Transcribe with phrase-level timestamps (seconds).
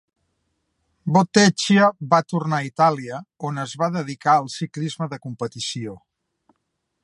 [1.17, 5.99] Bottecchia va tornar a Itàlia, on es va dedicar al ciclisme de competició.